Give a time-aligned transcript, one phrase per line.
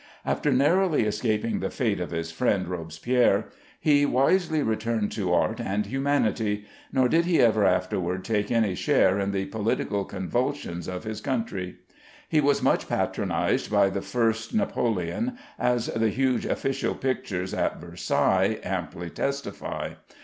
[0.25, 5.85] After narrowly escaping the fate of his friend Robespierre, he wisely returned to art and
[5.85, 11.21] humanity; nor did he ever afterward take any share in the political convulsions of his
[11.21, 11.75] country.
[12.27, 18.59] He was much patronized by the first Napoleon, as the huge official pictures at Versailles
[18.63, 19.91] amply testify.